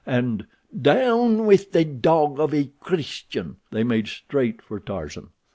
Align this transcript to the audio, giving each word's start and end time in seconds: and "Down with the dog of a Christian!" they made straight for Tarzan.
and 0.03 0.43
"Down 0.81 1.45
with 1.45 1.73
the 1.73 1.85
dog 1.85 2.39
of 2.39 2.55
a 2.55 2.71
Christian!" 2.79 3.57
they 3.69 3.83
made 3.83 4.07
straight 4.07 4.59
for 4.59 4.79
Tarzan. 4.79 5.29